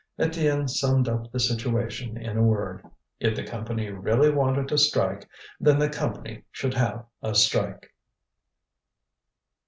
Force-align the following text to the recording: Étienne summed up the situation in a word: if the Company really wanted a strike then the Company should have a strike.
Étienne 0.19 0.67
summed 0.67 1.07
up 1.07 1.31
the 1.31 1.39
situation 1.39 2.17
in 2.17 2.35
a 2.35 2.41
word: 2.41 2.83
if 3.19 3.35
the 3.35 3.43
Company 3.43 3.91
really 3.91 4.31
wanted 4.31 4.71
a 4.71 4.77
strike 4.79 5.29
then 5.59 5.77
the 5.77 5.89
Company 5.89 6.43
should 6.51 6.73
have 6.73 7.05
a 7.21 7.35
strike. 7.35 7.93